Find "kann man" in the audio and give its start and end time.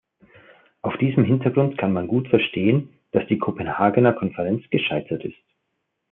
1.77-2.07